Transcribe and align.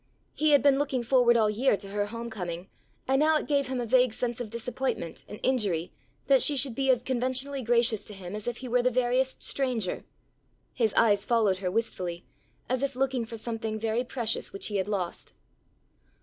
He 0.33 0.49
had 0.49 0.63
been 0.63 0.79
looking 0.79 1.03
forward 1.03 1.37
all 1.37 1.47
year 1.47 1.77
to 1.77 1.89
her 1.89 2.07
home 2.07 2.31
coming, 2.31 2.69
and 3.07 3.19
now 3.19 3.37
it 3.37 3.45
gave 3.45 3.67
him 3.67 3.79
a 3.79 3.85
vague 3.85 4.13
sense 4.13 4.41
of 4.41 4.49
disappointment 4.49 5.23
and 5.27 5.39
injury, 5.43 5.91
that 6.25 6.41
she 6.41 6.57
should 6.57 6.73
be 6.73 6.89
as 6.89 7.03
conventionally 7.03 7.61
gracious 7.61 8.03
to 8.05 8.15
him 8.15 8.35
as 8.35 8.47
if 8.47 8.57
he 8.57 8.67
were 8.67 8.81
the 8.81 8.89
veriest 8.89 9.43
stranger. 9.43 10.03
His 10.73 10.95
eyes 10.95 11.23
followed 11.23 11.59
her 11.59 11.69
wistfully, 11.69 12.25
as 12.67 12.81
if 12.81 12.95
looking 12.95 13.25
for 13.25 13.37
something 13.37 13.79
very 13.79 14.03
precious 14.03 14.51
which 14.51 14.65
he 14.69 14.77
had 14.77 14.87
lost. 14.87 15.33